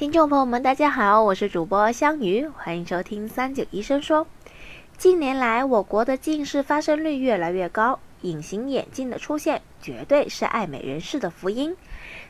[0.00, 4.26] 听众朋友们，大家好，我是主播香鱼，欢迎收听三九医生说。
[4.96, 11.76] 近年来，我国的近视发生率越来越高，隐形眼镜的出现绝对是爱美人士的福音。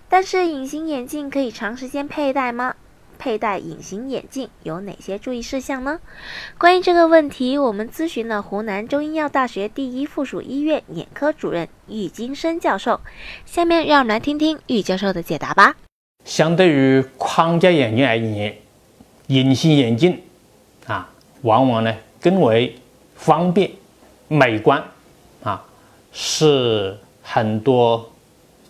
[0.08, 2.74] 但是，隐形眼镜可以长时间佩戴吗？
[3.20, 6.00] 佩戴隐形眼镜有哪些注意事项呢？
[6.58, 13.00] 关于这个问题，我们咨询了湖南中医药大学第一附属医院眼科主任郁金生教授。
[13.46, 15.76] 下面让我们来听听郁教授的解答吧。
[16.24, 18.54] 相对于框架眼镜而言，
[19.26, 20.20] 隐形眼镜
[20.86, 21.10] 啊，
[21.42, 22.76] 往往呢更为
[23.16, 23.70] 方便、
[24.28, 24.82] 美观
[25.42, 25.64] 啊，
[26.12, 28.10] 是很多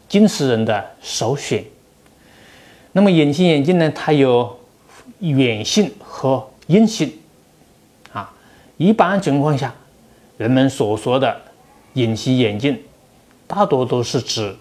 [0.09, 1.65] 近视人的首选。
[2.93, 4.59] 那么隐形眼镜呢，它有
[5.19, 7.13] 远性和硬性
[8.13, 8.33] 啊。
[8.77, 9.75] 一般情况下，
[10.39, 11.41] 人们所说的
[11.93, 12.81] 隐形眼镜，
[13.47, 14.57] 大多都是指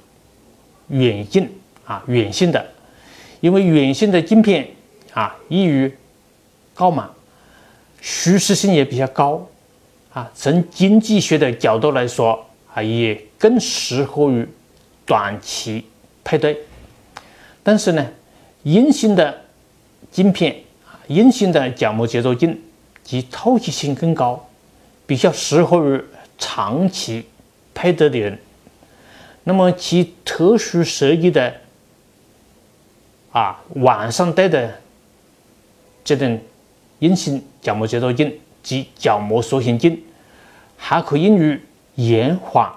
[0.90, 1.50] 远镜
[1.86, 2.66] 啊，远性的。
[3.42, 4.68] 因为远性的镜片
[5.14, 5.92] 啊易于
[6.74, 7.10] 高满，
[8.02, 9.48] 舒适性也比较高
[10.12, 10.30] 啊。
[10.36, 14.46] 从经济学的角度来说啊，也更适合于
[15.06, 15.86] 短期
[16.24, 16.58] 配对。
[17.64, 18.06] 但是呢，
[18.64, 19.42] 硬性的
[20.12, 22.62] 镜片啊，硬性的角膜接触镜
[23.04, 24.50] 其透气性更高，
[25.06, 26.02] 比较适合于
[26.38, 27.26] 长期
[27.74, 28.38] 配对的人。
[29.46, 31.54] 那么其特殊设计的。
[33.32, 34.80] 啊，晚上戴的
[36.04, 36.40] 这种
[37.00, 40.02] 硬性角膜接触镜及角膜塑形镜，
[40.76, 41.62] 还可以用于
[41.96, 42.72] 延缓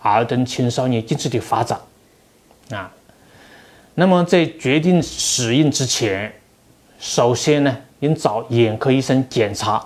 [0.00, 1.80] 儿童青少年近视的发展。
[2.70, 2.92] 啊，
[3.94, 6.32] 那么在决定使用之前，
[6.98, 9.84] 首先呢，应找眼科医生检查，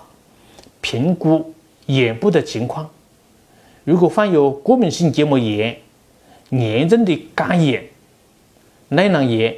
[0.81, 1.55] 评估
[1.87, 2.89] 眼部的情况。
[3.85, 5.79] 如果患有过敏性结膜炎、
[6.51, 7.89] 严重的干眼、
[8.89, 9.57] 内囊炎，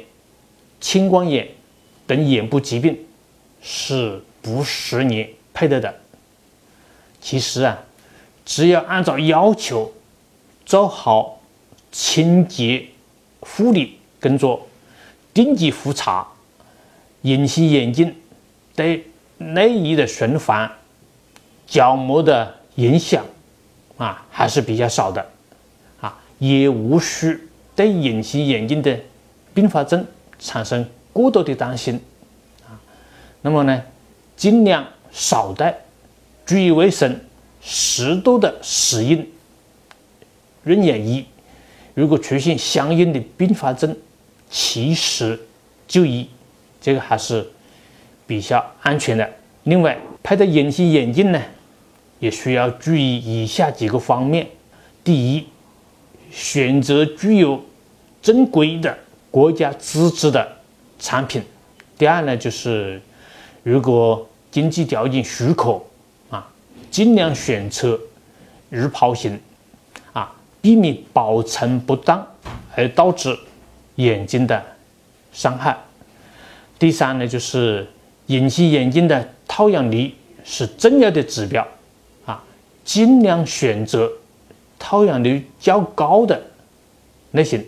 [0.83, 1.47] 青光眼
[2.05, 2.99] 等眼部疾病
[3.61, 5.95] 是不适宜佩戴的。
[7.21, 7.81] 其实啊，
[8.45, 9.89] 只要按照要求
[10.65, 11.41] 做好
[11.89, 12.85] 清洁
[13.39, 14.67] 护理工作，
[15.33, 16.27] 定期复查，
[17.21, 18.13] 隐形眼镜
[18.75, 19.07] 对
[19.37, 20.69] 内衣的循环、
[21.65, 23.25] 角膜的影响
[23.95, 25.25] 啊还是比较少的
[26.01, 28.99] 啊，也无需对隐形眼镜的
[29.53, 30.05] 并发症。
[30.43, 31.97] 产生过多的担心
[32.65, 32.75] 啊，
[33.41, 33.81] 那么呢，
[34.35, 35.73] 尽量少戴，
[36.45, 37.17] 注意卫生，
[37.61, 39.25] 适度的使用
[40.63, 41.23] 润眼液。
[41.93, 43.95] 如果出现相应的并发症，
[44.49, 45.39] 及时
[45.87, 46.27] 就医，
[46.81, 47.49] 这个还是
[48.27, 49.29] 比较安全的。
[49.63, 51.41] 另外，佩戴隐形眼镜呢，
[52.19, 54.47] 也需要注意以下几个方面：
[55.05, 55.47] 第一，
[56.31, 57.63] 选择具有
[58.21, 58.97] 正规的。
[59.33, 60.47] 国家资质的
[60.99, 61.41] 产品。
[61.97, 63.01] 第二呢，就是
[63.63, 65.81] 如果经济条件许可
[66.29, 66.47] 啊，
[66.91, 67.99] 尽量选择
[68.69, 69.41] 日抛型
[70.11, 72.23] 啊，避免保存不当
[72.75, 73.35] 而导致
[73.95, 74.63] 眼睛的
[75.31, 75.75] 伤害。
[76.77, 77.87] 第三呢，就是
[78.27, 81.67] 隐形眼镜的透氧率是重要的指标
[82.27, 82.43] 啊，
[82.85, 84.11] 尽量选择
[84.77, 86.39] 透氧率较高的
[87.31, 87.65] 类型。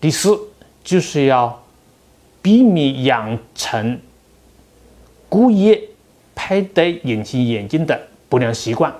[0.00, 0.38] 第四，
[0.82, 1.62] 就是要
[2.40, 4.00] 避免养成
[5.28, 5.78] 故意
[6.34, 8.92] 佩戴隐形眼镜的不良习惯。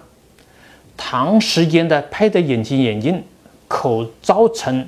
[0.99, 3.25] 长时间的佩戴隐形眼镜
[3.67, 4.87] 可造成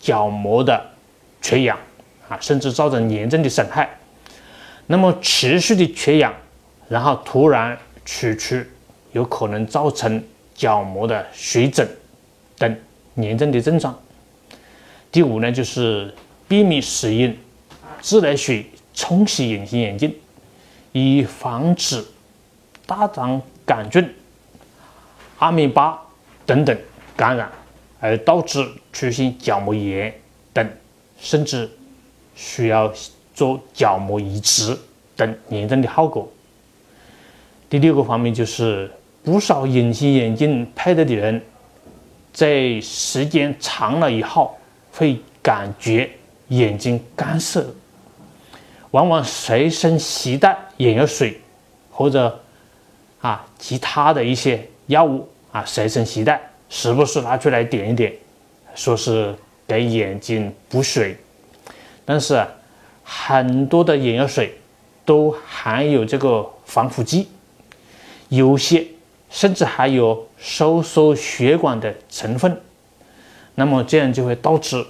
[0.00, 0.84] 角膜的
[1.40, 1.78] 缺氧
[2.28, 3.88] 啊，甚至造成严重的损害。
[4.88, 6.34] 那么持续的缺氧，
[6.88, 8.60] 然后突然取出，
[9.12, 10.20] 有可能造成
[10.56, 11.86] 角膜的水肿
[12.58, 12.76] 等
[13.14, 13.96] 严重的症状。
[15.12, 16.12] 第五呢，就是
[16.48, 17.36] 避免使用
[18.00, 18.64] 自来水
[18.94, 20.16] 冲洗隐形眼镜，
[20.92, 22.02] 以防止
[22.86, 24.10] 大肠杆菌、
[25.38, 26.00] 阿米巴
[26.46, 26.74] 等等
[27.14, 27.52] 感染，
[28.00, 30.12] 而导致出现角膜炎
[30.54, 30.66] 等，
[31.20, 31.70] 甚至
[32.34, 32.90] 需要
[33.34, 34.74] 做角膜移植
[35.14, 36.26] 等严重的后果。
[37.68, 38.90] 第六个方面就是，
[39.22, 41.42] 不少隐形眼镜佩戴的人，
[42.32, 44.56] 在时间长了以后。
[44.92, 46.10] 会感觉
[46.48, 47.66] 眼睛干涩，
[48.90, 51.40] 往往随身携带眼药水
[51.90, 52.40] 或者
[53.20, 58.12] 啊其他的一些药物啊随身携带，时不时拿出来点一点，
[58.74, 59.34] 说是
[59.66, 61.16] 给眼睛补水。
[62.04, 62.44] 但是
[63.02, 64.54] 很多的眼药水
[65.04, 67.28] 都含有这个防腐剂，
[68.28, 68.86] 有些
[69.30, 72.60] 甚至还有收缩血管的成分。
[73.54, 74.84] 那么这样就会导致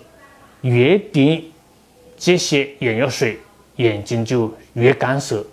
[0.60, 1.52] 越滴
[2.16, 3.38] 这些眼药水，
[3.76, 5.44] 眼睛就越干涩。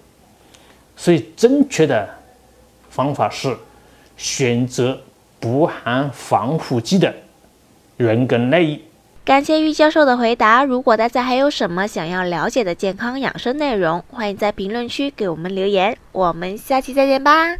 [0.96, 2.10] 所以，正确的
[2.90, 3.58] 方法是
[4.18, 5.02] 选择
[5.40, 7.16] 不含防腐剂的
[7.98, 8.84] 人工内衣。
[9.24, 10.64] 感谢玉教授的回答。
[10.64, 15.98] 如果大家还有什么想要了解的健康养生内容，欢迎在评论区给我们留言。
[16.12, 17.60] 我们下期再见吧。